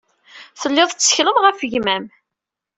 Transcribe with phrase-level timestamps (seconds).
[0.59, 2.05] Telliḍ tettekleḍ ɣef gma-m.